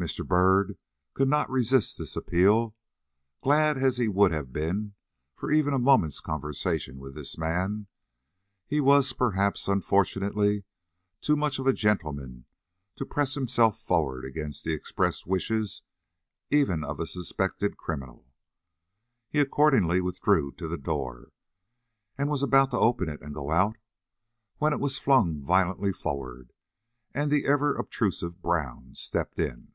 Mr. 0.00 0.24
Byrd 0.24 0.78
could 1.12 1.26
not 1.26 1.50
resist 1.50 1.98
this 1.98 2.14
appeal. 2.14 2.76
Glad 3.42 3.76
as 3.76 3.96
he 3.96 4.06
would 4.06 4.30
have 4.30 4.52
been 4.52 4.94
for 5.34 5.50
even 5.50 5.74
a 5.74 5.78
moment's 5.80 6.20
conversation 6.20 7.00
with 7.00 7.16
this 7.16 7.36
man, 7.36 7.88
he 8.64 8.80
was, 8.80 9.12
perhaps 9.12 9.66
unfortunately, 9.66 10.62
too 11.20 11.34
much 11.34 11.58
of 11.58 11.66
a 11.66 11.72
gentleman 11.72 12.44
to 12.94 13.04
press 13.04 13.34
himself 13.34 13.82
forward 13.82 14.24
against 14.24 14.62
the 14.62 14.72
expressed 14.72 15.26
wishes 15.26 15.82
even 16.48 16.84
of 16.84 17.00
a 17.00 17.04
suspected 17.06 17.76
criminal. 17.76 18.28
He 19.28 19.40
accordingly 19.40 20.00
withdrew 20.00 20.52
to 20.58 20.68
the 20.68 20.78
door, 20.78 21.32
and 22.16 22.28
was 22.30 22.44
about 22.44 22.70
to 22.70 22.78
open 22.78 23.08
it 23.08 23.20
and 23.20 23.34
go 23.34 23.50
out, 23.50 23.76
when 24.58 24.72
it 24.72 24.78
was 24.78 24.96
flung 25.00 25.42
violently 25.42 25.92
forward, 25.92 26.52
and 27.12 27.32
the 27.32 27.46
ever 27.46 27.74
obtrusive 27.74 28.40
Brown 28.40 28.94
stepped 28.94 29.40
in. 29.40 29.72